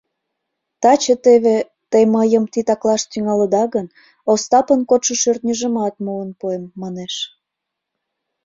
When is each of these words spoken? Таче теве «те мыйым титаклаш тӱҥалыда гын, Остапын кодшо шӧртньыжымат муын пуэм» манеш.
Таче 0.81 1.15
теве 1.23 1.57
«те 1.91 1.99
мыйым 2.13 2.43
титаклаш 2.53 3.01
тӱҥалыда 3.11 3.63
гын, 3.73 3.87
Остапын 4.31 4.81
кодшо 4.89 5.13
шӧртньыжымат 5.21 5.95
муын 6.05 6.31
пуэм» 6.39 6.63
манеш. 6.81 7.13